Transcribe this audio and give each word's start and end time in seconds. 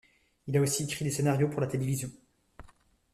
Il 0.47 0.57
a 0.57 0.61
aussi 0.61 0.81
écrit 0.85 1.05
des 1.05 1.11
scénarios 1.11 1.47
pour 1.47 1.61
la 1.61 1.67
télévision. 1.67 2.09